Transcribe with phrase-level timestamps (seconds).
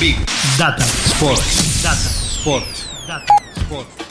[0.00, 0.14] Big
[0.56, 1.82] Data Sports.
[1.82, 2.86] Data Sports.
[3.08, 4.07] Data Sports.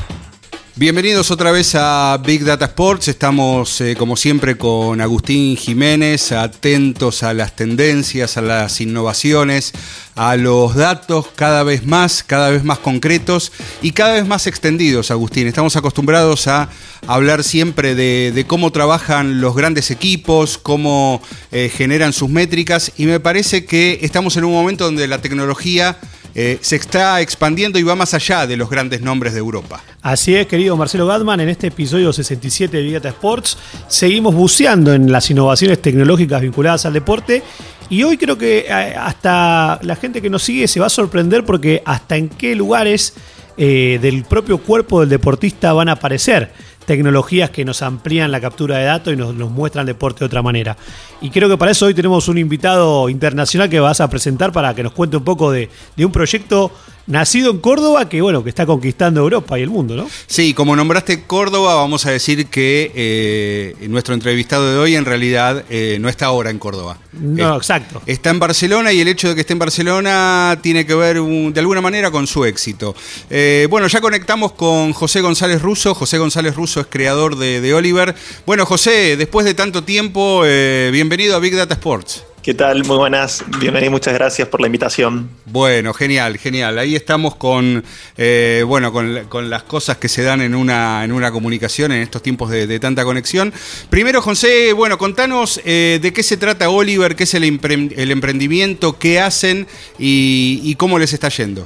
[0.80, 3.08] Bienvenidos otra vez a Big Data Sports.
[3.08, 9.74] Estamos, eh, como siempre, con Agustín Jiménez, atentos a las tendencias, a las innovaciones,
[10.14, 13.52] a los datos cada vez más, cada vez más concretos
[13.82, 15.48] y cada vez más extendidos, Agustín.
[15.48, 16.70] Estamos acostumbrados a
[17.08, 23.20] hablar siempre de, cómo trabajan los grandes equipos, cómo eh, generan sus métricas y me
[23.20, 25.98] parece que estamos en un momento donde la tecnología
[26.36, 29.82] eh, se está expandiendo y va más allá de los grandes nombres de Europa.
[30.02, 35.12] Así es, querido Marcelo Gatman, en este episodio 67 de Big Sports seguimos buceando en
[35.12, 37.42] las innovaciones tecnológicas vinculadas al deporte
[37.90, 41.46] y hoy creo que eh, hasta la gente que nos sigue se va a sorprender
[41.46, 43.16] porque hasta en qué lugares
[43.58, 46.52] eh, del propio cuerpo del deportista van a aparecer
[46.86, 50.42] tecnologías que nos amplían la captura de datos y nos, muestran el deporte de otra
[50.42, 50.78] manera.
[51.22, 54.74] Y creo que para eso hoy tenemos un invitado internacional que vas a presentar para
[54.74, 56.72] que nos cuente un poco de un proyecto
[57.08, 60.10] nacido en Córdoba, que bueno, que está conquistando Europa y el mundo, ¿no?
[60.28, 65.64] Sí, como nombraste Córdoba, vamos a decir que eh, nuestro entrevistado de hoy en realidad
[65.70, 66.98] eh, no está ahora en Córdoba.
[67.14, 68.02] No, exacto.
[68.06, 71.60] Está en Barcelona y el hecho de que esté en Barcelona tiene que ver de
[71.60, 72.94] alguna manera con su éxito.
[73.30, 75.96] Eh, bueno, ya conectamos con José González Russo.
[75.96, 78.14] José González Russo es creador de, de Oliver.
[78.46, 80.44] Bueno, José, después de tanto tiempo,
[80.92, 82.24] bienvenido a Big Data Sports.
[82.48, 82.86] ¿Qué tal?
[82.86, 85.30] Muy buenas, bienvenido y muchas gracias por la invitación.
[85.48, 86.80] Bueno, genial, genial.
[86.80, 87.84] Ahí estamos con,
[88.16, 92.22] eh, bueno, con, las cosas que se dan en una, en una comunicación en estos
[92.22, 93.52] tiempos de, tanta conexión.
[93.90, 99.20] Primero, José, bueno, contanos eh, de qué se trata Oliver, qué es el, emprendimiento, qué
[99.20, 99.68] hacen
[100.00, 101.66] y, cómo les está yendo.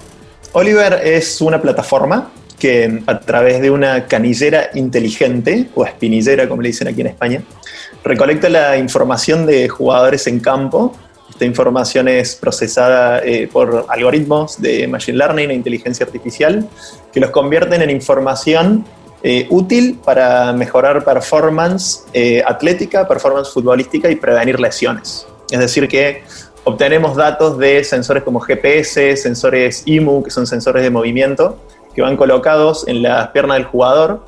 [0.53, 6.70] Oliver es una plataforma que a través de una canillera inteligente, o espinillera como le
[6.70, 7.44] dicen aquí en España,
[8.04, 10.94] recolecta la información de jugadores en campo.
[11.30, 16.68] Esta información es procesada eh, por algoritmos de Machine Learning e inteligencia artificial
[17.12, 18.86] que los convierten en información
[19.24, 25.28] eh, útil para mejorar performance eh, atlética, performance futbolística y prevenir lesiones.
[25.52, 26.24] Es decir, que
[26.64, 31.58] obtenemos datos de sensores como GPS, sensores IMU, que son sensores de movimiento,
[31.94, 34.24] que van colocados en las piernas del jugador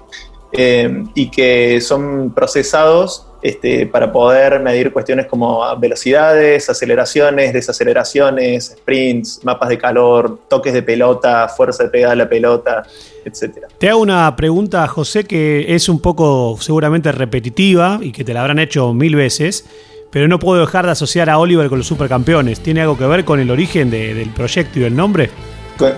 [0.55, 9.67] y que son procesados este, para poder medir cuestiones como velocidades, aceleraciones, desaceleraciones, sprints, mapas
[9.67, 12.83] de calor, toques de pelota, fuerza de pegada a la pelota,
[13.25, 13.65] etc.
[13.77, 18.39] Te hago una pregunta, José, que es un poco seguramente repetitiva y que te la
[18.39, 19.65] habrán hecho mil veces,
[20.09, 22.61] pero no puedo dejar de asociar a Oliver con los supercampeones.
[22.61, 25.29] ¿Tiene algo que ver con el origen del proyecto y del nombre?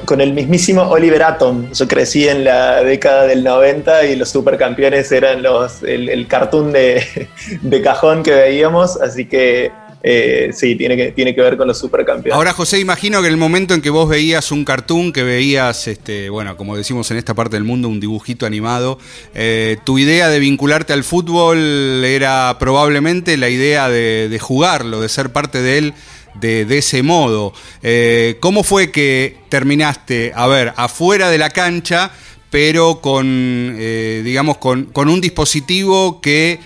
[0.05, 1.71] Con, el mismísimo Oliver Atom.
[1.71, 7.81] Yo crecí en la década del 90 y los supercampeones eran los, el, cartoon de,
[7.83, 9.71] cajón que veíamos, así que
[10.03, 12.35] eh, sí, tiene que, tiene que ver con los supercampeones.
[12.35, 16.29] Ahora, José, imagino que el momento en que vos veías un cartoon, que veías, este,
[16.29, 18.99] bueno, como decimos en esta parte del mundo, un dibujito animado,
[19.33, 25.09] eh, tu idea de vincularte al fútbol era probablemente la idea de, de jugarlo, de
[25.09, 25.93] ser parte de él
[26.39, 27.53] de, ese modo.
[27.81, 32.11] Eh, ¿Cómo fue que terminaste, a ver, afuera de la cancha,
[32.49, 36.59] pero con, eh, digamos, con, con un dispositivo que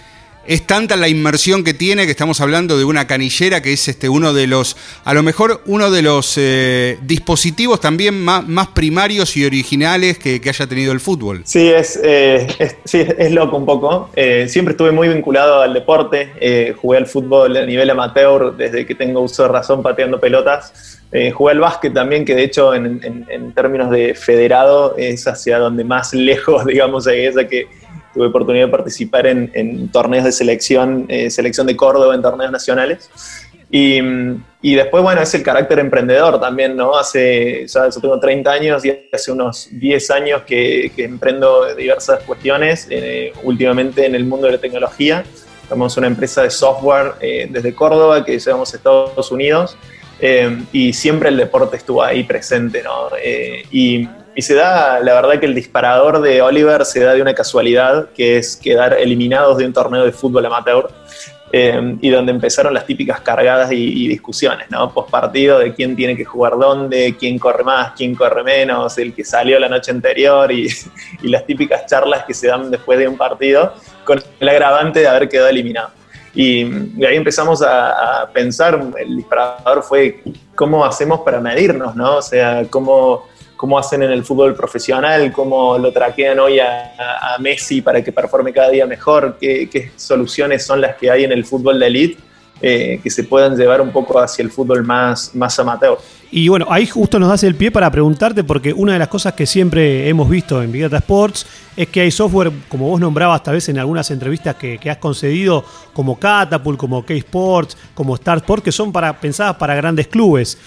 [0.50, 4.10] es tanta la inmersión que tiene que estamos hablando de una canillera que es este
[4.10, 9.38] uno de los, a lo mejor uno de los eh, dispositivos también más, más, primarios
[9.38, 11.44] y originales que, haya tenido el fútbol.
[11.46, 14.10] Sí, es, eh, es, loco un poco.
[14.16, 16.74] Eh, siempre estuve muy vinculado al deporte.
[16.82, 21.00] jugué al fútbol a nivel amateur desde que tengo uso de razón pateando pelotas.
[21.36, 23.00] jugué al básquet también, que de hecho en,
[23.30, 27.68] en, términos de federado es hacia donde más lejos, digamos, llegué, ya que
[28.14, 33.10] tuve oportunidad de participar en, torneos de selección, eh, selección de Córdoba en torneos nacionales.
[33.72, 34.00] Y,
[34.64, 36.98] y, después, bueno, es el carácter emprendedor también, ¿no?
[36.98, 42.24] Hace, ya yo tengo 30 años y hace unos 10 años que, que emprendo diversas
[42.24, 45.24] cuestiones, eh, últimamente en el mundo de la tecnología.
[45.68, 49.78] Somos una empresa de software eh, desde Córdoba que llevamos a Estados Unidos
[50.74, 53.08] y siempre el deporte estuvo ahí presente, ¿no?
[53.72, 54.06] y
[54.40, 58.08] y se da, la verdad que el disparador de Oliver se da de una casualidad,
[58.16, 60.90] que es quedar eliminados de un torneo de fútbol amateur.
[61.52, 64.94] eh, y donde empezaron las típicas cargadas y, discusiones, ¿no?
[64.94, 69.14] Post partido de quién tiene que jugar dónde, quién corre más, quién corre menos, el
[69.14, 70.70] que salió la noche anterior y,
[71.24, 73.74] las típicas charlas que se dan después de un partido
[74.06, 75.90] con el agravante de haber quedado eliminado.
[76.34, 76.64] Y,
[77.04, 80.24] ahí empezamos a, a, pensar, el disparador fue
[80.56, 82.18] cómo hacemos para medirnos, ¿no?
[82.18, 83.28] O sea, cómo
[83.60, 88.54] cómo hacen en el fútbol profesional, cómo lo traquean hoy a, Messi para que performe
[88.54, 92.18] cada día mejor, qué, soluciones son las que hay en el fútbol de elite
[92.62, 95.98] eh, que se puedan llevar un poco hacia el fútbol más, más amateur.
[96.32, 99.34] Y bueno, ahí justo nos das el pie para preguntarte, porque una de las cosas
[99.34, 101.46] que siempre hemos visto en Big Data Sports
[101.76, 105.66] es que hay software, como vos nombrabas tal vez en algunas entrevistas que, has concedido,
[105.92, 110.58] como Catapult, como K-Sports, como Startport, que son pensadas para grandes clubes.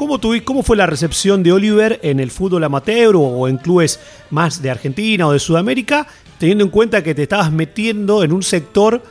[0.00, 4.00] ¿Cómo, ¿Cómo fue la recepción de Oliver en el fútbol amateur o en clubes
[4.30, 6.06] más de Argentina o de Sudamérica,
[6.38, 9.02] teniendo en cuenta que te estabas metiendo en un sector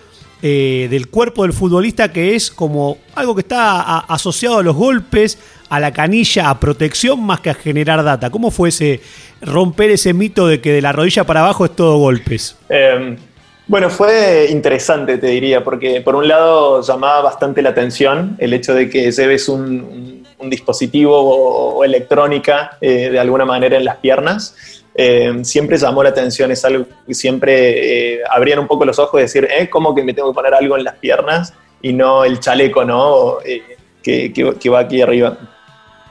[0.41, 5.37] eh, del cuerpo del futbolista que es como algo que está asociado a los golpes,
[5.69, 8.31] a la canilla, a protección más que a generar data?
[8.31, 8.99] ¿Cómo fue ese
[9.41, 12.57] romper ese mito de que de la rodilla para abajo es todo golpes?
[12.67, 13.15] Em,
[13.69, 18.73] bueno, fue interesante, te diría, porque por un lado llamaba bastante la atención el hecho
[18.73, 24.83] de que lleves un un dispositivo o, electrónica eh, de alguna manera en las piernas.
[24.95, 29.19] Eh, siempre llamó la atención, es algo que siempre eh, abrían un poco los ojos
[29.19, 32.25] y decir, eh, ¿cómo que me tengo que poner algo en las piernas y no
[32.25, 33.37] el chaleco, ¿no?
[34.03, 35.37] Que, que, va aquí arriba.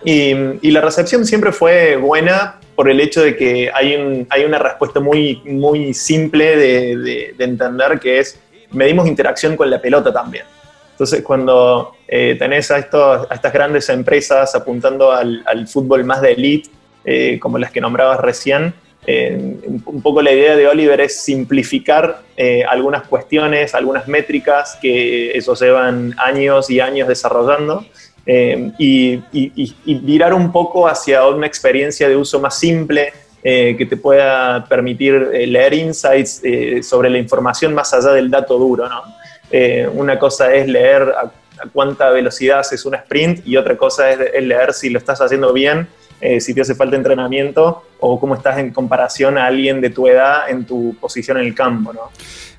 [0.05, 0.33] Y,
[0.63, 4.57] y, la recepción siempre fue buena por el hecho de que hay, un, hay una
[4.57, 8.39] respuesta muy, muy simple de, de, de entender que es,
[8.71, 10.45] medimos interacción con la pelota también.
[10.93, 16.31] Entonces, cuando eh, tenés a, estos, a, estas grandes empresas apuntando al, fútbol más de
[16.31, 16.71] elite,
[17.05, 18.73] eh, como las que nombrabas recién,
[19.09, 22.23] eh, un poco la idea de Oliver es simplificar
[22.69, 27.85] algunas cuestiones, algunas métricas que eso llevan años y años desarrollando
[28.29, 34.67] y, y, virar un poco hacia una experiencia de uso más simple, que te pueda
[34.69, 36.43] permitir leer insights
[36.83, 39.03] sobre la información más allá del dato duro, ¿no?
[39.51, 41.31] Eh, una cosa es leer a,
[41.73, 45.89] cuánta velocidad haces un sprint y otra cosa es, leer si lo estás haciendo bien,
[46.21, 50.07] eh, si te hace falta entrenamiento o cómo estás en comparación a alguien de tu
[50.07, 51.93] edad en tu posición en el campo.
[51.93, 52.11] ¿no?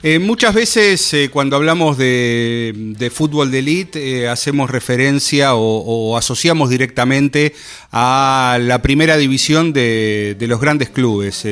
[0.02, 7.54] Eh, muchas veces cuando hablamos de, fútbol de elite hacemos referencia o, asociamos directamente
[7.92, 11.46] a la primera división de, los grandes clubes.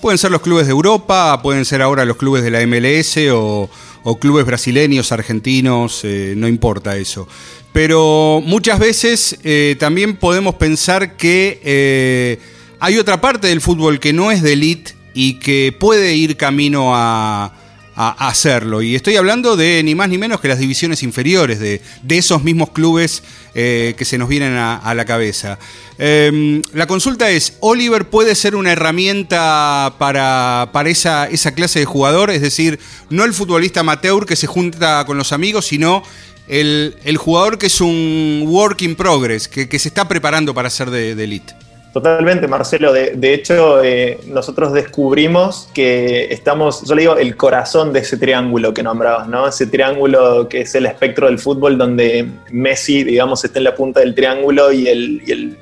[0.00, 3.68] pueden ser los clubes de Europa, pueden ser ahora los clubes de la MLS o,
[4.14, 7.28] clubes brasileños, argentinos, eh, no importa eso.
[7.76, 12.38] Pero muchas veces eh, también podemos pensar que eh,
[12.80, 16.92] hay otra parte del fútbol que no es de elite y que puede ir camino
[16.94, 17.52] a,
[17.98, 18.80] hacerlo.
[18.82, 22.70] Y estoy hablando de ni más ni menos que las divisiones inferiores, de, esos mismos
[22.70, 23.22] clubes
[23.54, 25.58] que se nos vienen a, la cabeza.
[25.96, 31.86] Em, la consulta es, ¿Oliver puede ser una herramienta para, para esa, esa, clase de
[31.86, 32.30] jugador?
[32.30, 32.78] Es decir,
[33.08, 36.02] no el futbolista amateur que se junta con los amigos, sino
[36.48, 41.12] el, jugador que es un work in progress, que, se está preparando para ser de,
[41.12, 41.54] elite.
[41.92, 42.92] Totalmente, Marcelo.
[42.92, 48.74] De, hecho, eh, nosotros descubrimos que estamos, yo le digo, el corazón de ese triángulo
[48.74, 49.48] que nombrabas, ¿no?
[49.48, 54.00] Ese triángulo que es el espectro del fútbol donde Messi, digamos, está en la punta
[54.00, 55.56] del triángulo y el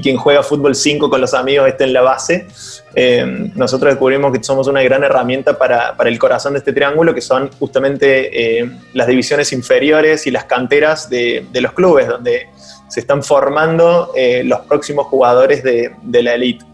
[0.00, 2.46] quien juega fútbol 5 con los amigos esté en la base.
[2.94, 7.20] Eh, nosotros descubrimos que somos una gran herramienta para, el corazón de este triángulo, que
[7.20, 12.48] son justamente eh, las divisiones inferiores y las canteras de, los clubes, donde
[12.88, 16.64] se están formando eh, los próximos jugadores de, de la elite.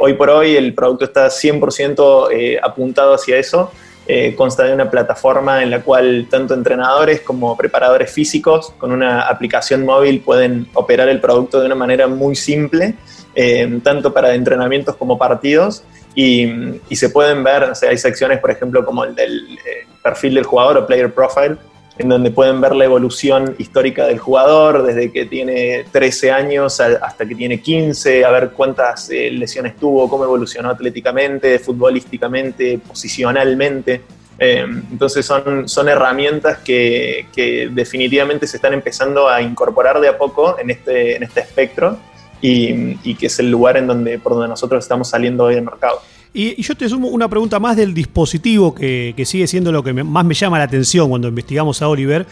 [0.00, 3.70] hoy por hoy el producto está 100% apuntado hacia eso
[4.10, 9.28] eh, consta de una plataforma en la cual tanto entrenadores como preparadores físicos con una
[9.28, 12.94] aplicación móvil pueden operar el producto de una manera muy simple,
[13.34, 15.84] eh, tanto para entrenamientos como partidos.
[16.14, 16.50] Y,
[16.90, 20.44] se pueden ver, o sea, hay secciones, por ejemplo, como el del eh, perfil del
[20.44, 21.58] jugador o player profile,
[21.98, 27.26] en donde pueden ver la evolución histórica del jugador, desde que tiene 13 años hasta
[27.26, 34.02] que tiene 15, a ver cuántas eh, lesiones tuvo, cómo evolucionó atléticamente, futbolísticamente, posicionalmente.
[34.38, 37.26] Eh, entonces son, son herramientas que,
[37.72, 41.98] definitivamente se están empezando a incorporar de a poco en este, en este espectro
[42.40, 45.62] y, y que es el lugar en donde, por donde nosotros estamos saliendo hoy al
[45.62, 46.00] mercado.
[46.38, 50.24] Y, yo te sumo una pregunta más del dispositivo que, sigue siendo lo que más
[50.24, 52.28] me llama la atención cuando investigamos a Oliver,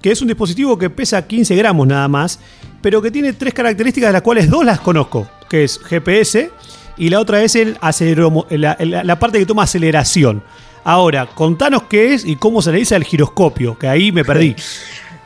[0.00, 2.40] que es un dispositivo que pesa 15 gramos nada más,
[2.80, 6.50] pero que tiene tres características de las cuales dos las conozco, que es GPS
[6.96, 7.76] y la otra es el
[8.48, 10.42] la, parte que toma aceleración.
[10.82, 14.56] Ahora, contanos qué es y cómo se le dice giroscopio, que ahí me perdí.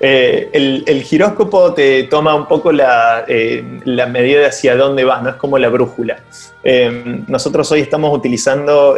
[0.01, 5.31] Eh, el, giróscopo te toma un poco la, eh, medida de hacia dónde vas, no
[5.31, 6.19] es como la brújula.
[6.65, 8.97] Eh, nosotros hoy estamos utilizando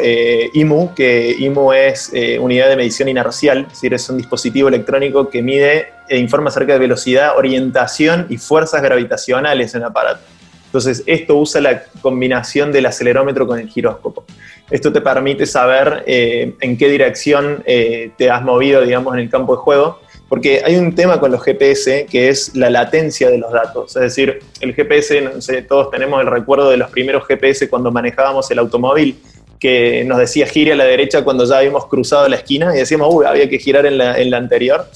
[0.53, 5.43] IMU, que IMU es unidad de medición inercial, es decir, es un dispositivo electrónico que
[5.43, 10.21] mide e informa acerca de velocidad, orientación y fuerzas gravitacionales en el aparato.
[10.67, 14.25] Entonces, esto usa la combinación del acelerómetro con el giróscopo.
[14.71, 19.63] Esto te permite saber en qué dirección te has movido, digamos, en el campo de
[19.63, 23.95] juego porque hay un tema con los GPS que es la latencia de los datos.
[23.97, 27.93] Es decir, el GPS, no sé, todos tenemos el recuerdo de los primeros GPS cuando
[27.93, 29.17] manejábamos el automóvil,
[29.61, 33.09] que nos decía gire a la derecha cuando ya habíamos cruzado la esquina y decíamos,
[33.11, 34.87] uy, había que girar en la, en la anterior.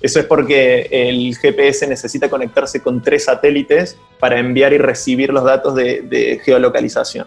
[0.00, 5.44] Eso es porque el GPS necesita conectarse con tres satélites para enviar y recibir los
[5.44, 7.26] datos de, de geolocalización.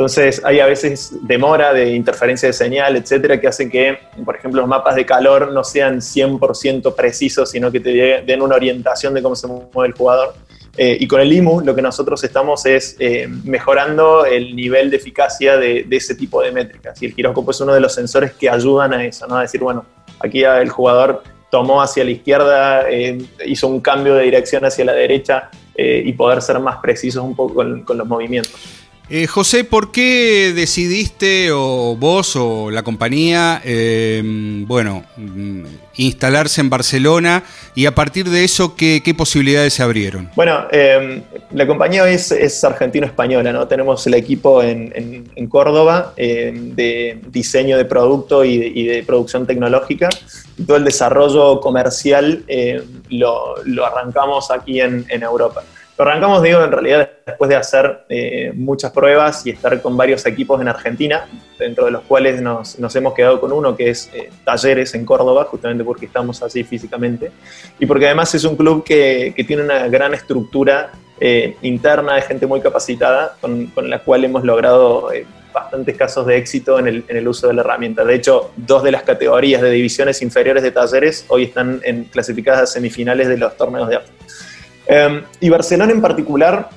[0.00, 4.62] Entonces hay a veces demora de interferencia de señal, etcétera, que hacen que, por ejemplo,
[4.62, 9.20] los mapas de calor no sean 100% precisos, sino que te den una orientación de
[9.20, 10.32] cómo se mueve el jugador.
[10.78, 14.96] Eh, y con el IMU lo que nosotros estamos es eh, mejorando el nivel de
[14.96, 17.02] eficacia de, ese tipo de métricas.
[17.02, 19.36] Y el giróscopo es uno de los sensores que ayudan a eso, ¿no?
[19.36, 19.84] A decir, bueno,
[20.18, 24.94] aquí el jugador tomó hacia la izquierda, eh, hizo un cambio de dirección hacia la
[24.94, 28.79] derecha y poder ser más precisos un poco con los movimientos.
[29.12, 35.64] Eh, José, ¿por qué decidiste, o vos o la compañía, eh, bueno, mm,
[35.96, 37.42] instalarse en Barcelona
[37.74, 40.30] y a partir de eso, qué, posibilidades se abrieron?
[40.36, 43.66] Bueno, em, la compañía hoy es, argentino-española, ¿no?
[43.66, 50.08] Tenemos el equipo en, Córdoba em, de diseño de producto y de, producción tecnológica.
[50.64, 55.64] todo el desarrollo comercial em, lo, arrancamos aquí en Europa
[56.02, 60.60] arrancamos, digo, en realidad después de hacer eh, muchas pruebas y estar con varios equipos
[60.60, 61.26] en Argentina,
[61.58, 65.44] dentro de los cuales nos, hemos quedado con uno que es eh, Talleres en Córdoba,
[65.44, 67.30] justamente porque estamos así físicamente,
[67.78, 72.46] y porque además es un club que, tiene una gran estructura eh, interna de gente
[72.46, 75.10] muy capacitada, con, la cual hemos logrado
[75.52, 78.04] bastantes casos de éxito en el, uso de la herramienta.
[78.04, 82.62] De hecho, dos de las categorías de divisiones inferiores de talleres hoy están en, clasificadas
[82.62, 84.10] a semifinales de los torneos de arte.
[84.92, 86.68] Em, y Barcelona en particular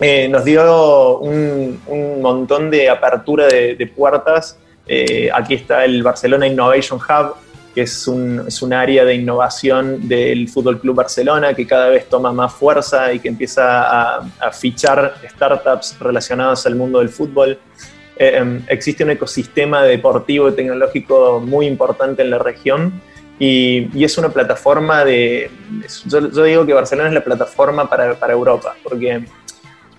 [0.00, 1.78] eh, nos dio un,
[2.22, 4.58] montón de apertura de, puertas.
[4.86, 7.34] Eh, aquí está el Barcelona Innovation Hub,
[7.74, 12.08] que es un, es un, área de innovación del Fútbol Club Barcelona que cada vez
[12.08, 17.58] toma más fuerza y que empieza a, fichar startups relacionadas al mundo del fútbol.
[18.16, 23.02] Eh, em, existe un ecosistema deportivo y tecnológico muy importante en la región
[23.44, 25.50] y, es una plataforma de...
[26.06, 29.24] Yo, digo que Barcelona es la plataforma para, para Europa, porque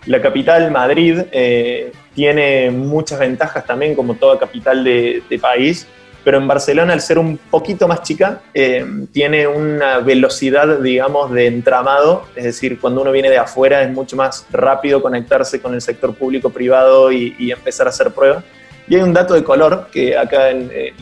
[0.05, 5.85] la capital, Madrid, eh, tiene muchas ventajas también, como toda capital de, país,
[6.23, 11.47] pero en Barcelona, al ser un poquito más chica, eh, tiene una velocidad, digamos, de
[11.47, 15.81] entramado, es decir, cuando uno viene de afuera es mucho más rápido conectarse con el
[15.81, 18.45] sector público-privado y, y, empezar a hacer pruebas.
[18.87, 20.93] Y hay un dato de color que acá en, eh,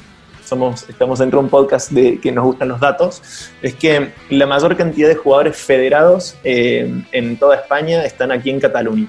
[0.51, 3.21] estamos dentro de un podcast de que nos gustan los datos,
[3.61, 8.59] es que la mayor cantidad de jugadores federados eh, en toda España están aquí en
[8.59, 9.07] Cataluña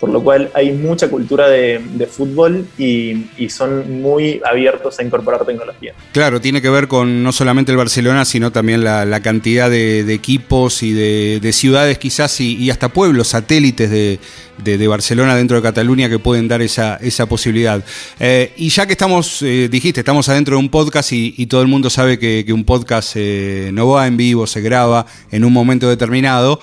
[0.00, 5.92] por lo cual hay mucha cultura de, fútbol y, son muy abiertos a incorporar tecnología.
[6.12, 10.82] Claro, tiene que ver con no solamente el Barcelona, sino también la, cantidad de, equipos
[10.82, 14.18] y de, ciudades quizás y, hasta pueblos satélites de,
[14.88, 17.84] Barcelona dentro de Cataluña que pueden dar esa, esa posibilidad.
[18.18, 21.68] Eh, y ya que estamos, eh, dijiste, estamos adentro de un podcast y, todo el
[21.68, 25.88] mundo sabe que, un podcast eh, no va en vivo, se graba en un momento
[25.88, 26.60] determinado,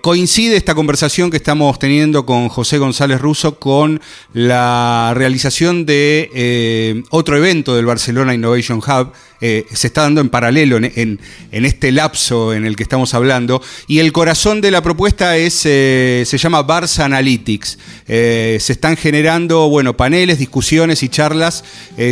[0.00, 4.00] coincide esta conversación que estamos teniendo con José González Russo con
[4.34, 9.12] la realización de otro evento del Barcelona Innovation Hub.
[9.40, 11.20] Se está dando en paralelo en,
[11.50, 13.62] este lapso en el que estamos hablando.
[13.86, 17.08] Y el corazón de la propuesta es, se llama Barça.
[17.26, 21.64] Se están generando bueno, paneles, discusiones y charlas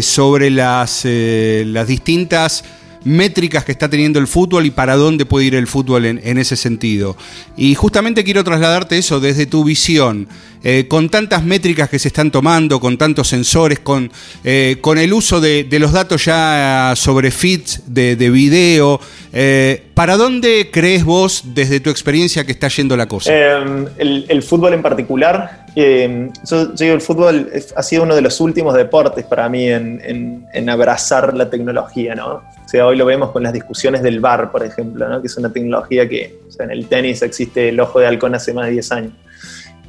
[0.02, 2.64] sobre las, las distintas
[3.04, 6.56] métricas que está teniendo el fútbol y para dónde puede ir el fútbol en, ese
[6.56, 7.16] sentido.
[7.56, 10.28] Y justamente quiero trasladarte eso desde tu visión,
[10.62, 14.10] eh, con tantas métricas que se están tomando, con tantos sensores, con,
[14.44, 19.00] eh, con el uso de, los datos ya sobre feeds de, video.
[19.32, 23.32] Eh, ¿Para dónde crees vos, desde tu experiencia, que está yendo la cosa?
[23.32, 29.24] El, fútbol en particular, yo, digo, el fútbol ha sido uno de los últimos deportes
[29.24, 32.42] para mí en, en abrazar la tecnología, ¿no?
[32.68, 35.22] O sea, hoy lo vemos con las discusiones del VAR, por ejemplo, ¿no?
[35.22, 38.66] que es una tecnología que en el tenis existe el ojo de halcón hace más
[38.66, 39.12] de 10 años.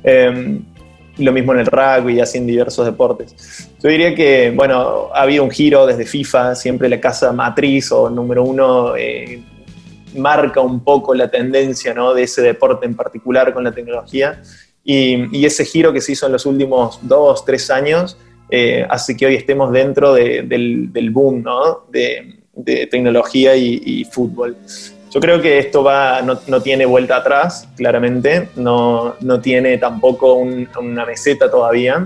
[0.03, 0.63] Em,
[1.20, 3.70] lo mismo en el rugby y así en diversos deportes.
[3.84, 8.10] Yo diría que, bueno, ha habido un giro desde FIFA, siempre la casa matriz o
[8.10, 9.41] número uno eh,
[10.15, 12.13] marca un poco la tendencia ¿no?
[12.13, 14.41] de ese deporte en particular con la tecnología.
[14.84, 18.18] Y, ese giro que se hizo en los últimos dos, tres años
[18.50, 21.84] eh, hace que hoy estemos dentro del, boom ¿no?
[21.91, 22.39] de,
[22.89, 24.56] tecnología y, fútbol.
[25.11, 31.05] Yo creo que esto va, no, tiene vuelta atrás, claramente, no, no tiene tampoco una
[31.05, 32.03] meseta todavía.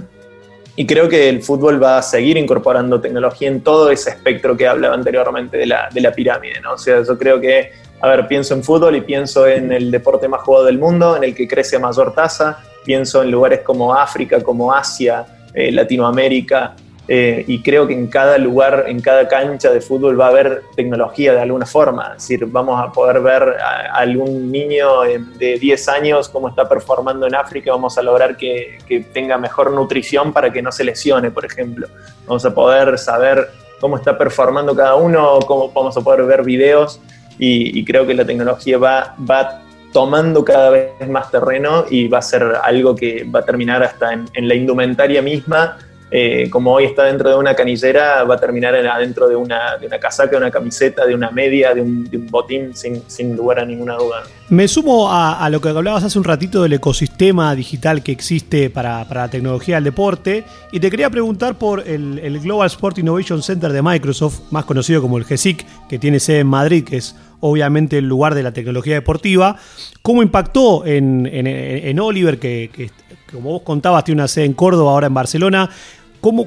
[0.76, 4.68] Y creo que el fútbol va a seguir incorporando tecnología en todo ese espectro que
[4.68, 6.62] hablaba anteriormente de la, de la pirámide.
[6.62, 6.74] ¿no?
[6.74, 10.28] O sea, yo creo que, a ver, pienso en fútbol y pienso en el deporte
[10.28, 12.60] más jugado del mundo, en el que crece a mayor tasa.
[12.86, 16.74] Pienso en lugares como África, como Asia, eh, Latinoamérica,
[17.08, 20.64] eh, y creo que en cada lugar, en cada cancha de fútbol va a haber
[20.76, 22.14] tecnología de alguna forma.
[22.16, 27.28] Es decir, vamos a poder ver a, algún niño de 10 años cómo está performando
[27.28, 28.80] en África, vamos a lograr que,
[29.12, 31.88] tenga mejor nutrición para que no se lesione, por ejemplo.
[32.26, 33.50] Vamos a poder saber
[33.82, 37.02] cómo está performando cada uno, cómo vamos a poder ver videos
[37.38, 42.22] y, creo que la tecnología va, va tomando cada vez más terreno y va a
[42.22, 45.78] ser algo que va a terminar hasta en la indumentaria misma
[46.16, 50.30] eh, como hoy está dentro de una canillera, va a terminar adentro de una, casaca,
[50.30, 54.22] de una camiseta, de una media, de un, botín, sin, lugar a ninguna duda.
[54.50, 59.08] Me sumo a, lo que hablabas hace un ratito del ecosistema digital que existe para,
[59.12, 63.82] la tecnología del deporte y te quería preguntar por el, Global Sport Innovation Center de
[63.82, 68.08] Microsoft, más conocido como el GESIC, que tiene sede en Madrid, que es obviamente el
[68.08, 69.58] lugar de la tecnología deportiva.
[70.04, 72.92] ¿Cómo impactó en, Oliver, que, que,
[73.32, 75.72] como vos contabas, tiene una sede en Córdoba, ahora en Barcelona?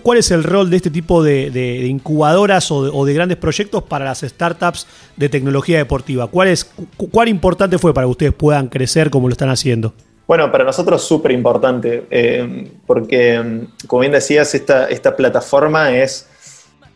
[0.03, 4.21] ¿Cuál es el rol de este tipo de, incubadoras o de, grandes proyectos para las
[4.21, 6.29] startups de tecnología deportiva?
[6.29, 6.73] ¿Cuál, es,
[7.11, 9.93] ¿Cuán importante fue para que ustedes puedan crecer como lo están haciendo?
[10.27, 16.27] Bueno, para nosotros súper importante, eh, porque como bien decías, esta, esta plataforma es,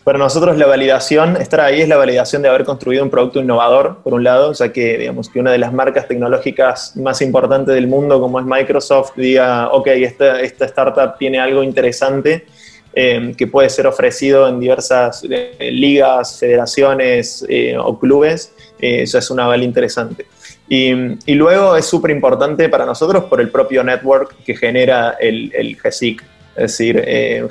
[0.02, 3.98] para nosotros la validación, estar ahí es la validación de haber construido un producto innovador,
[4.02, 7.88] por un lado, ya que digamos que una de las marcas tecnológicas más importantes del
[7.88, 12.46] mundo, como es Microsoft, diga, ok, esta, esta startup tiene algo interesante
[12.92, 19.16] Em, que puede ser ofrecido en diversas eh, ligas, federaciones eh, o clubes, eh, eso
[19.16, 20.26] es una aval interesante.
[20.68, 20.92] Y,
[21.34, 26.22] luego es súper importante para nosotros por el propio network que genera el, el GESIC.
[26.56, 27.04] Es decir,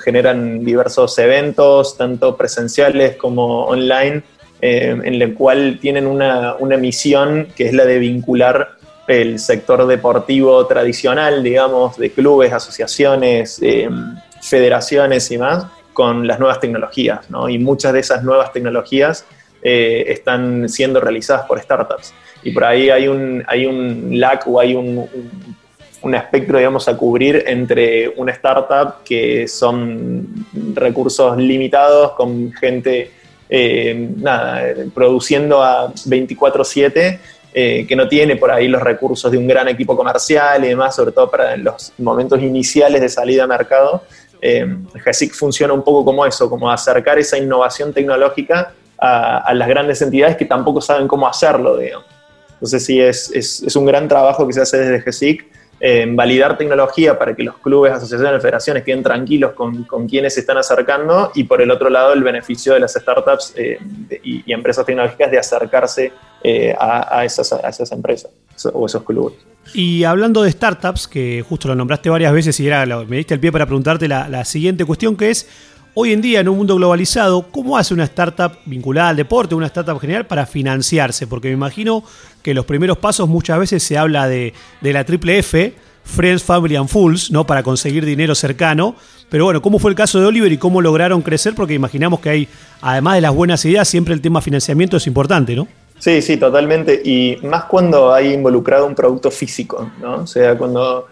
[0.03, 4.21] generan diversos eventos, tanto presenciales como online,
[4.61, 10.65] en el cual tienen una, una misión que es la de vincular el sector deportivo
[10.67, 13.59] tradicional, digamos, de clubes, asociaciones,
[14.41, 17.49] federaciones y más con las nuevas tecnologías, ¿no?
[17.49, 19.25] Y muchas de esas nuevas tecnologías
[19.61, 22.13] eh, están siendo realizadas por startups.
[22.43, 25.09] Y por ahí hay un, hay un lag o hay un,
[26.01, 33.11] un, espectro, digamos, a cubrir entre una startup que son recursos limitados con gente,
[33.49, 37.19] eh, nada, produciendo a 24/7
[37.51, 40.95] eh, que no tiene por ahí los recursos de un gran equipo comercial y demás,
[40.95, 44.03] sobre todo para los momentos iniciales de salida a mercado,
[44.41, 50.01] eh, GESIC funciona un poco como eso, como acercar esa innovación tecnológica a, las grandes
[50.01, 52.05] entidades que tampoco saben cómo hacerlo, digamos.
[52.53, 55.47] Entonces sí, es, es, un gran trabajo que se hace desde GESIC
[55.79, 60.41] en validar tecnología para que los clubes, asociaciones, federaciones queden tranquilos con, con quienes se
[60.41, 63.79] están acercando y por el otro lado el beneficio de las startups eh,
[64.21, 66.11] y, empresas tecnológicas de acercarse
[66.43, 68.29] eh, a, esas, a esas empresas
[68.73, 69.37] o esos clubes.
[69.73, 73.39] Y hablando de startups, que justo lo nombraste varias veces y era, me diste el
[73.39, 75.47] pie para preguntarte la, siguiente cuestión, que es,
[75.93, 79.67] hoy en día en un mundo globalizado, ¿cómo hace una startup vinculada al deporte, una
[79.67, 81.27] startup general, para financiarse?
[81.27, 82.03] Porque me imagino
[82.41, 86.89] que los primeros pasos muchas veces se habla de, la triple F, Friends, Family and
[86.89, 87.45] Fools, ¿no?
[87.45, 88.95] Para conseguir dinero cercano.
[89.29, 91.53] Pero bueno, ¿cómo fue el caso de Oliver y cómo lograron crecer?
[91.53, 92.47] Porque imaginamos que hay,
[92.81, 95.67] además de las buenas ideas, siempre el tema financiamiento es importante, ¿no?
[95.99, 97.01] Sí, sí, totalmente.
[97.03, 100.21] Y más cuando hay involucrado un producto físico, ¿no?
[100.23, 101.07] O sea, cuando,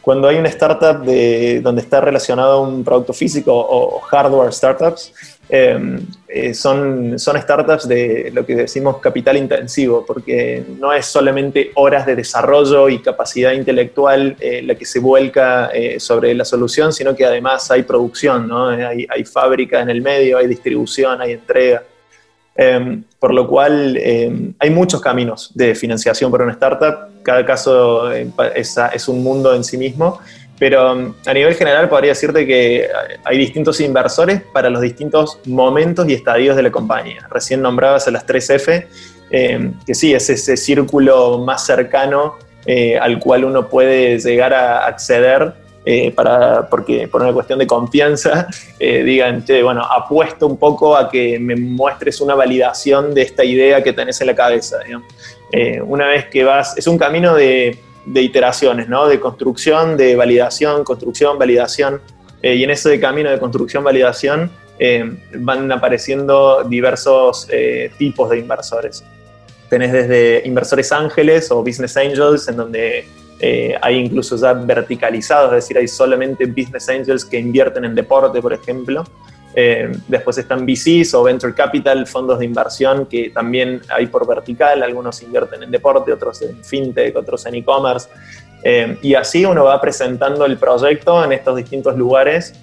[0.00, 5.12] cuando hay una startup de, donde está relacionado un producto físico o, hardware startups,
[5.48, 11.70] em, eh, son, son startups de lo que decimos capital intensivo, porque no es solamente
[11.76, 16.92] horas de desarrollo y capacidad intelectual eh, la que se vuelca eh, sobre la solución,
[16.92, 18.68] sino que además hay producción, ¿no?
[18.68, 21.84] hay, hay fábrica en el medio, hay distribución, hay entrega.
[22.60, 27.22] Em, por lo cual em, hay muchos caminos de financiación para una startup.
[27.22, 30.18] Cada caso eh, es, un mundo en sí mismo.
[30.58, 32.88] Pero em, a nivel general podría decirte que
[33.24, 37.28] hay distintos inversores para los distintos momentos y estadios de la compañía.
[37.30, 38.86] Recién nombrabas a las 3F,
[39.30, 45.54] que sí, es ese círculo más cercano eh, al cual uno puede llegar a acceder
[45.90, 48.46] eh, para, porque por una cuestión de confianza,
[48.78, 53.42] eh, digan, che, bueno, apuesto un poco a que me muestres una validación de esta
[53.42, 54.80] idea que tenés en la cabeza.
[55.50, 59.08] Eh, una vez que vas, es un camino de, de, iteraciones, ¿no?
[59.08, 62.02] De construcción, de validación, construcción, validación.
[62.42, 64.50] y en ese camino de construcción, validación,
[65.36, 67.48] van apareciendo diversos
[67.96, 69.02] tipos de inversores.
[69.70, 73.06] Tenés desde inversores ángeles o business angels, en donde
[73.40, 78.40] eh, hay incluso ya verticalizados, es decir, hay solamente business angels que invierten en deporte,
[78.42, 79.04] por ejemplo.
[79.54, 84.82] Eh, después están VCs o Venture Capital, fondos de inversión que también hay por vertical,
[84.82, 88.08] algunos invierten en deporte, otros en fintech, otros en e-commerce.
[88.62, 92.54] Eh, y así uno va presentando el proyecto en estos distintos lugares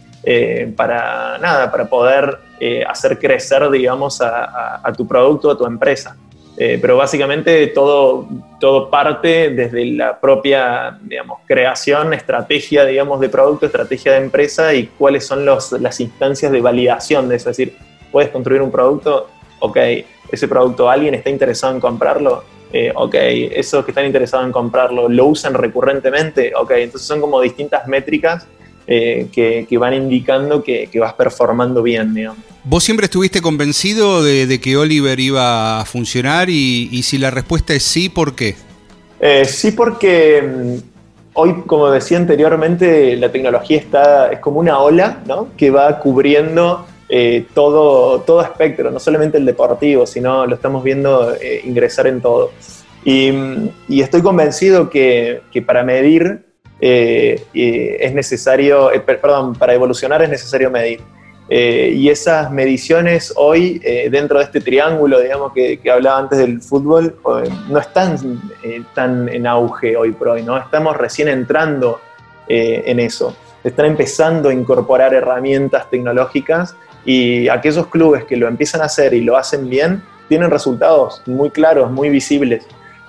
[0.75, 2.39] para, nada, para poder
[2.87, 6.17] hacer crecer, digamos, a tu producto, a tu empresa.
[6.57, 8.27] Eh, pero básicamente todo,
[8.61, 14.87] todo parte desde la propia, digamos, creación, estrategia, digamos, de producto, estrategia de empresa y
[14.87, 17.49] cuáles son los, las instancias de validación de eso.
[17.49, 17.75] Es decir,
[18.09, 19.27] puedes construir un producto,
[19.59, 19.77] ok,
[20.31, 25.09] ese producto alguien está interesado en comprarlo, eh, ok, esos que están interesados en comprarlo
[25.09, 28.47] lo usan recurrentemente, ok, entonces son como distintas métricas
[28.87, 32.39] eh, que, van indicando que, vas performando bien, digamos.
[32.63, 36.49] ¿Vos siempre estuviste convencido de, que Oliver iba a funcionar?
[36.49, 38.55] Y, si la respuesta es sí, ¿por qué?
[39.19, 40.75] Eh, sí, porque mm,
[41.33, 45.49] hoy, como decía anteriormente, la tecnología está, es como una ola ¿no?
[45.57, 51.35] que va cubriendo eh, todo, todo espectro, no solamente el deportivo, sino lo estamos viendo
[51.63, 52.51] ingresar en todo.
[53.03, 56.45] Y, mm, y estoy convencido que, que, para medir
[56.79, 61.01] eh, es necesario, eh, perdón, para evolucionar es necesario medir.
[61.47, 67.15] Eh, y esas mediciones hoy, dentro de este triángulo, digamos, que, hablaba antes del fútbol,
[67.69, 68.41] no están
[68.95, 70.57] tan en auge hoy por hoy, ¿no?
[70.57, 72.01] Estamos recién entrando
[72.47, 73.35] en eso.
[73.63, 79.21] Están empezando a incorporar herramientas tecnológicas y aquellos clubes que lo empiezan a hacer y
[79.21, 82.65] lo hacen bien, tienen resultados muy claros, muy visibles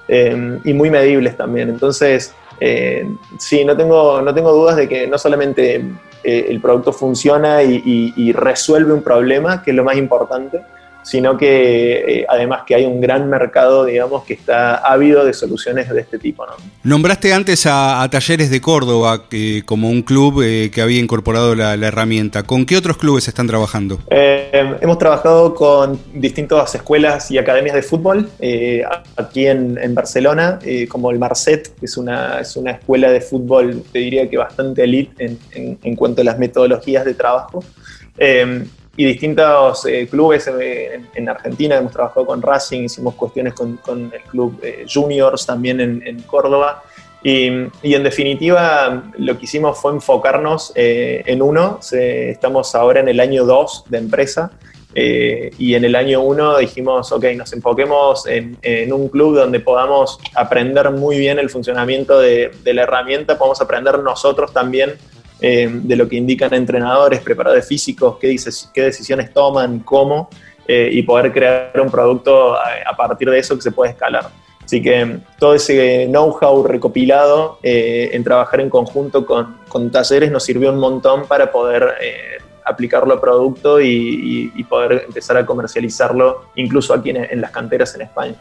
[0.09, 1.71] y muy medibles también.
[1.71, 5.77] Entonces, eh, sí, no tengo, no tengo dudas de que no solamente
[6.25, 10.63] eh, el producto funciona y, resuelve un problema, que es lo más importante,
[11.07, 15.89] sino que eh, además que hay un gran mercado, digamos, que está ávido de soluciones
[15.89, 16.45] de este tipo.
[16.45, 16.55] ¿no?
[16.83, 19.23] Nombraste antes a, Talleres de Córdoba
[19.67, 22.43] como un club eh, que había incorporado la, herramienta.
[22.43, 24.01] ¿Con qué otros clubes están trabajando?
[24.11, 28.29] Eh, hemos trabajado con distintas escuelas y academias de fútbol
[29.17, 34.01] aquí en, Barcelona, como el Marcet, que es una, es una escuela de fútbol, te
[34.01, 37.63] diría que bastante elite en, en cuanto a las metodologías de trabajo
[38.97, 43.79] y distintos eh, clubes en, Argentina, hemos trabajado con Racing, hicimos cuestiones con,
[44.13, 46.83] el club eh, Juniors también en, Córdoba.
[47.23, 51.81] Y, en definitiva, lo que hicimos fue enfocarnos eh, en uno.
[51.93, 54.53] estamos ahora en el año 2 de empresa.
[54.95, 60.91] y en el año 1 dijimos, ok, nos enfoquemos en, un club donde podamos aprender
[60.91, 64.95] muy bien el funcionamiento de, de la herramienta, podamos aprender nosotros también
[65.41, 68.35] eh, de lo que indican entrenadores, preparadores físicos, qué,
[68.73, 70.31] qué decisiones toman, cómo,
[70.67, 74.31] eh, y poder crear un producto a, partir de eso que se puede escalar.
[74.65, 80.73] Así que todo ese know-how recopilado eh, en trabajar en conjunto con, talleres nos sirvió
[80.73, 81.95] un montón para poder
[82.65, 88.35] aplicarlo a producto y, poder empezar a comercializarlo incluso aquí en las canteras en España.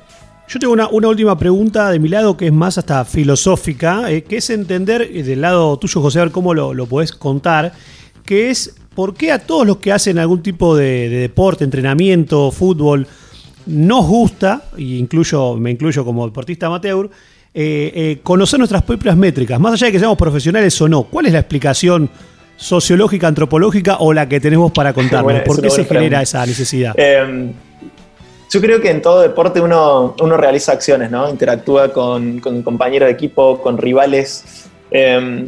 [0.48, 4.38] Yo tengo una, última pregunta de mi lado que es más hasta filosófica, eh, que
[4.38, 7.74] es entender eh, del lado tuyo, José, a ver cómo lo, lo podés contar,
[8.24, 13.08] que es por qué a todos los que hacen algún tipo de, deporte, entrenamiento, fútbol,
[13.66, 17.10] nos gusta, y incluyo, me incluyo como deportista amateur,
[17.52, 21.04] eh, conocer nuestras propias métricas, más allá de que seamos profesionales o no.
[21.04, 22.10] ¿Cuál es la explicación
[22.56, 25.42] sociológica, antropológica o la que tenemos para contarnos?
[25.42, 26.94] ¿Por qué se genera esa necesidad?
[26.98, 27.52] Em,
[28.50, 31.30] yo creo que en todo deporte uno, uno realiza acciones, ¿no?
[31.30, 34.70] Interactúa con, con compañeros de equipo, con rivales.
[34.92, 35.48] Em,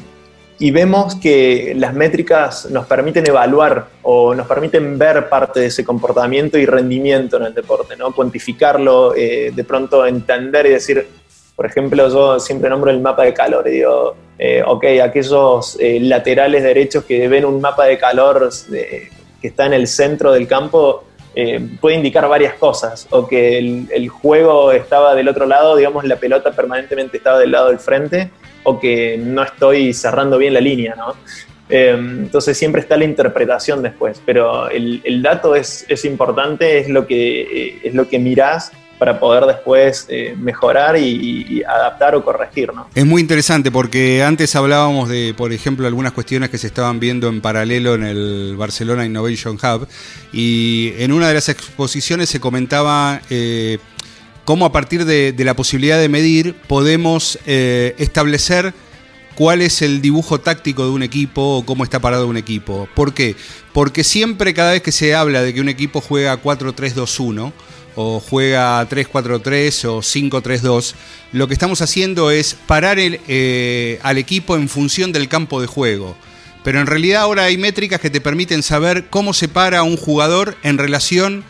[0.60, 5.86] y vemos que las métricas nos permiten evaluar o nos permiten ver parte de ese
[5.86, 8.12] comportamiento y rendimiento en el deporte, ¿no?
[8.12, 11.08] Cuantificarlo, eh, de pronto entender y decir,
[11.56, 16.00] por ejemplo, yo siempre nombro el mapa de calor y digo, eh, ok, aquellos eh,
[16.02, 21.04] laterales derechos que ven un mapa de calor que está en el centro del campo,
[21.40, 26.16] eh, puede indicar varias cosas, o que el, juego estaba del otro lado, digamos, la
[26.16, 28.32] pelota permanentemente estaba del lado del frente,
[28.64, 31.14] o que no estoy cerrando bien la línea, ¿no?
[31.70, 37.82] Eh, entonces siempre está la interpretación después, pero el, dato es, importante, es lo, que,
[37.84, 42.74] es lo que mirás para poder después eh, mejorar y, adaptar o corregir.
[42.74, 42.88] ¿no?
[42.96, 47.28] Es muy interesante porque antes hablábamos de, por ejemplo, algunas cuestiones que se estaban viendo
[47.28, 49.88] en paralelo en el Barcelona Innovation Hub
[50.34, 53.22] y en una de las exposiciones se comentaba...
[53.30, 53.78] Eh,
[54.46, 58.74] cómo a partir de, la posibilidad de medir podemos eh, establecer
[59.36, 62.88] cuál es el dibujo táctico de un equipo o cómo está parado un equipo.
[62.96, 63.36] ¿Por qué?
[63.74, 67.52] Porque siempre cada vez que se habla de que un equipo juega 4-3-2-1
[68.00, 70.94] o juega 3-4-3 o 5-3-2,
[71.32, 76.16] lo que estamos haciendo es parar eh, al equipo en función del campo de juego.
[76.64, 80.56] Pero en realidad ahora hay métricas que te permiten saber cómo se para un jugador
[80.62, 81.44] en relación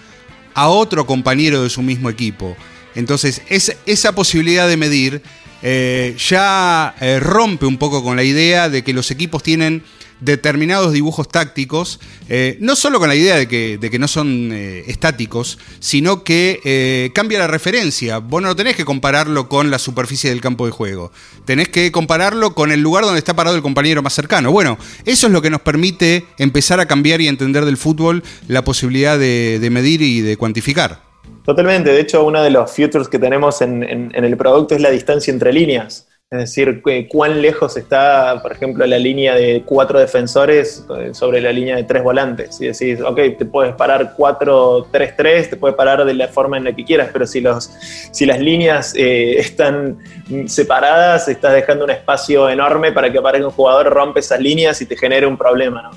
[0.53, 2.55] a otro compañero de su mismo equipo.
[2.95, 5.21] Entonces, esa posibilidad de medir
[5.61, 9.83] eh, ya eh, rompe un poco con la idea de que los equipos tienen
[10.19, 11.99] determinados dibujos tácticos,
[12.29, 17.47] eh, no solo con la idea de que, no son estáticos, sino que cambia la
[17.47, 18.19] referencia.
[18.19, 21.11] Vos no tenés que compararlo con la superficie del campo de juego,
[21.45, 24.51] tenés que compararlo con el lugar donde está parado el compañero más cercano.
[24.51, 28.63] Bueno, eso es lo que nos permite empezar a cambiar y entender del fútbol la
[28.63, 31.07] posibilidad de medir y de cuantificar.
[31.47, 35.31] Totalmente, de hecho uno de los futures que tenemos en, el producto es la distancia
[35.31, 36.07] entre líneas.
[36.29, 41.53] Es decir, cuán lejos está, por ejemplo, la línea de cuatro defensores eh, sobre la
[41.53, 42.59] línea de tres volantes.
[42.59, 46.75] Y decís, ok, te puedes parar 4-3-3, te puedes parar de la forma en la
[46.75, 47.71] que quieras, pero si, los,
[48.11, 49.99] si las líneas eh, están
[50.47, 54.85] separadas, estás dejando un espacio enorme para que aparezca un jugador, rompe esas líneas y
[54.85, 55.83] te genere un problema.
[55.83, 55.91] ¿no?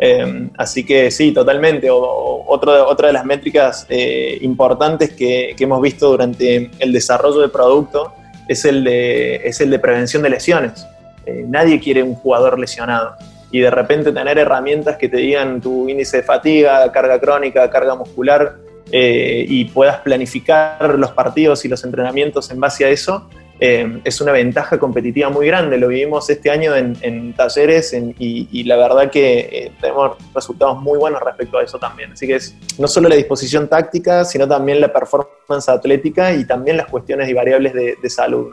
[0.00, 1.88] Em, así que sí, totalmente.
[1.88, 8.12] otra de las métricas eh, importantes que, hemos visto durante el desarrollo del producto
[8.48, 10.86] es el de, es el de prevención de lesiones.
[11.26, 13.14] Eh, nadie quiere un jugador lesionado.
[13.50, 17.94] Y de repente tener herramientas que te digan tu índice de fatiga, carga crónica, carga
[17.94, 18.56] muscular,
[18.90, 23.28] eh, y puedas planificar los partidos y los entrenamientos en base a eso,
[23.60, 25.78] eh, es una ventaja competitiva muy grande.
[25.78, 31.20] Lo vivimos este año en, talleres y, la verdad que eh, tenemos resultados muy buenos
[31.22, 32.12] respecto a eso también.
[32.12, 36.76] Así que es no solo la disposición táctica, sino también la performance atlética y también
[36.76, 38.52] las cuestiones y variables de, salud.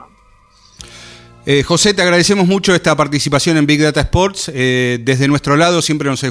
[1.45, 4.51] Eh, José, te agradecemos mucho esta participación en Big Data Sports.
[4.53, 6.21] Desde nuestro lado siempre nos,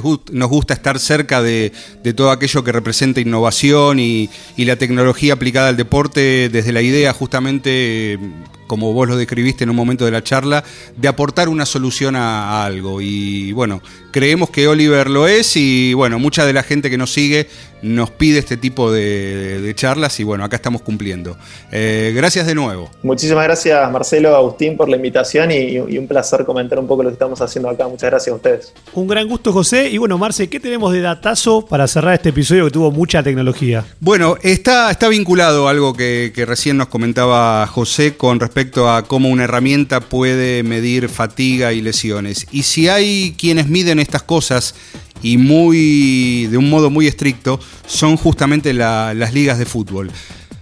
[0.49, 1.71] gusta estar cerca de,
[2.15, 8.19] todo aquello que representa innovación y, la tecnología aplicada al deporte, desde la idea justamente,
[8.67, 10.63] como vos lo describiste en un momento de la charla,
[10.95, 13.01] de aportar una solución a algo.
[13.01, 17.11] Y bueno, creemos que Oliver lo es y bueno, mucha de la gente que nos
[17.11, 17.47] sigue
[17.81, 21.37] nos pide este tipo de, charlas y bueno, acá estamos cumpliendo.
[21.71, 22.89] Eh, gracias de nuevo.
[23.03, 27.13] Muchísimas gracias Marcelo, Agustín por la invitación y, un placer comentar un poco lo que
[27.13, 27.87] estamos haciendo acá.
[27.87, 28.73] Muchas gracias a ustedes.
[28.93, 32.65] Un gran gusto José y bueno Marce, ¿qué tenemos de datazo para cerrar este episodio
[32.65, 33.85] que tuvo mucha tecnología?
[33.99, 38.54] Bueno, está, está vinculado a algo que, que recién nos comentaba José con respecto
[38.87, 42.47] a cómo una herramienta puede medir fatiga y lesiones.
[42.51, 44.75] Y si hay quienes miden estas cosas
[45.21, 50.09] y muy de un modo muy estricto son justamente las ligas de fútbol.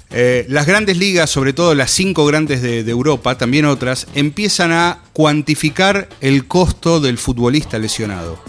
[0.10, 5.00] Eh, las grandes ligas, sobre todo las cinco grandes de, Europa, también otras, empiezan a
[5.14, 8.40] cuantificar el costo del futbolista lesionado,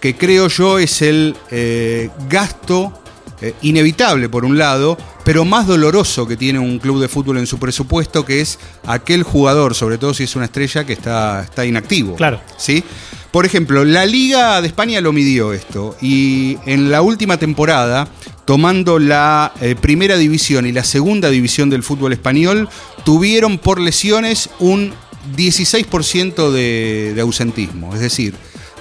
[0.00, 3.02] que creo yo es el eh, gasto
[3.40, 7.46] eh, inevitable por un lado, pero más doloroso que tiene un club de fútbol en
[7.46, 11.64] su presupuesto, que es aquel jugador, sobre todo si es una estrella, que está, está
[11.64, 12.14] inactivo.
[12.16, 12.40] Claro.
[12.56, 12.82] ¿sí?
[13.30, 18.08] Por ejemplo, la Liga de España lo midió esto y en la última temporada,
[18.44, 22.68] tomando la eh, primera división y la segunda división del fútbol español,
[23.04, 24.94] tuvieron por lesiones un
[25.36, 27.94] 16% de, ausentismo.
[27.94, 28.34] Es decir,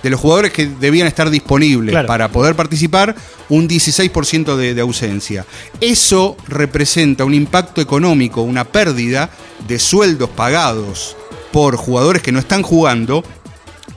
[0.04, 3.16] de los jugadores que debían estar disponibles para poder participar,
[3.50, 5.46] un 16% de, de, ausencia.
[5.82, 9.30] Eso representa un impacto económico, una pérdida
[9.68, 11.16] de sueldos pagados
[11.52, 13.24] por jugadores que no están jugando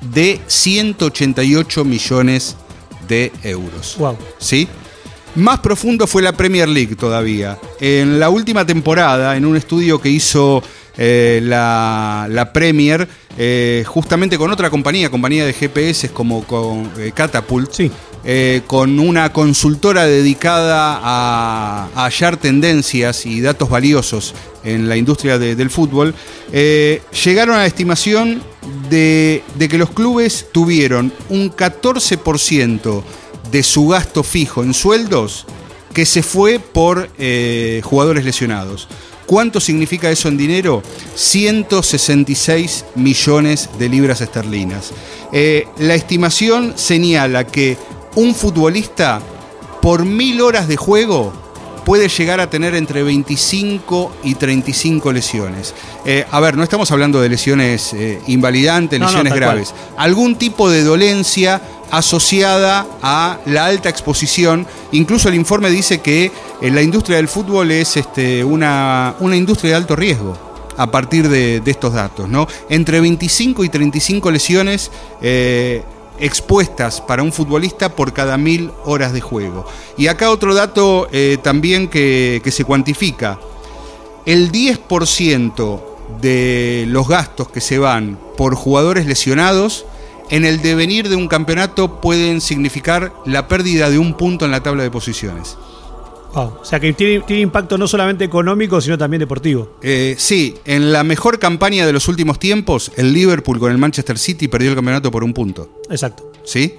[0.00, 2.56] de 188 millones
[3.08, 3.96] de euros.
[3.98, 4.16] Wow.
[4.38, 4.68] ¿Sí?
[5.34, 7.58] Más profundo fue la Premier League todavía.
[7.80, 10.62] En la última temporada, en un estudio que hizo
[10.96, 17.72] eh, la, Premier, eh, justamente con otra compañía, compañía de GPS como con, eh, Catapult,
[17.72, 17.90] sí.
[18.66, 26.14] con una consultora dedicada a, hallar tendencias y datos valiosos en la industria del fútbol,
[26.52, 28.42] llegaron a la estimación
[28.90, 33.02] de, que los clubes tuvieron un 14%
[33.50, 35.46] de su gasto fijo en sueldos
[35.92, 38.88] que se fue por eh, jugadores lesionados.
[39.30, 40.82] ¿Cuánto significa eso en dinero?
[41.14, 44.90] 166 millones de libras esterlinas.
[45.30, 47.78] Eh, la estimación señala que
[48.16, 49.20] un futbolista
[49.80, 51.32] por mil horas de juego
[51.84, 55.74] puede llegar a tener entre 25 y 35 lesiones.
[56.04, 59.74] Eh, a ver, no estamos hablando de lesiones eh, invalidantes, No, lesiones graves.
[59.96, 64.66] Algún tipo de dolencia asociada a la alta exposición.
[64.92, 69.72] Incluso el informe dice que eh, la industria del fútbol es este, una, una industria
[69.72, 70.36] de alto riesgo
[70.76, 72.28] a partir de, estos datos.
[72.28, 72.46] ¿no?
[72.68, 75.82] Entre 25 y 35 lesiones eh,
[76.18, 79.66] expuestas para un futbolista por cada mil horas de juego.
[79.96, 83.38] Y acá otro dato eh, también que se cuantifica.
[84.26, 85.80] El 10%
[86.20, 89.86] de los gastos que se van por jugadores lesionados
[90.30, 94.62] en el devenir de un campeonato pueden significar la pérdida de un punto en la
[94.62, 95.56] tabla de posiciones.
[96.32, 96.58] Wow.
[96.60, 99.76] O sea que tiene, tiene impacto no solamente económico, sino también deportivo.
[99.82, 104.16] Eh, sí, en la mejor campaña de los últimos tiempos, el Liverpool con el Manchester
[104.16, 105.68] City perdió el campeonato por un punto.
[105.90, 106.30] Exacto.
[106.44, 106.76] ¿Sí?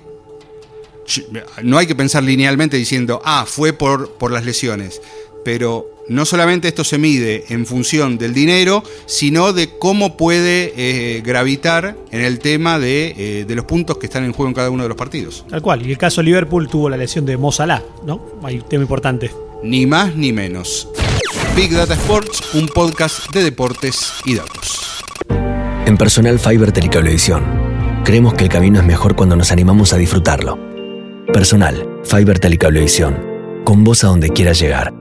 [1.63, 5.01] No hay que pensar linealmente diciendo, ah, fue por, por las lesiones.
[5.43, 11.21] Pero no solamente esto se mide en función del dinero, sino de cómo puede eh,
[11.21, 14.69] gravitar en el tema de, eh, de los puntos que están en juego en cada
[14.69, 15.45] uno de los partidos.
[15.49, 15.87] Tal cual.
[15.87, 18.21] Y el caso de Liverpool tuvo la lesión de Mo Salah, ¿no?
[18.43, 19.31] Hay un tema importante.
[19.63, 20.89] Ni más ni menos.
[21.55, 25.01] Big Data Sports, un podcast de deportes y datos.
[25.85, 27.41] En Personal Fiber Telecablevisión,
[28.03, 30.59] creemos que el camino es mejor cuando nos animamos a disfrutarlo.
[31.31, 33.17] Personal Fiber Telecablevisión,
[33.63, 35.00] con vos a donde quieras llegar.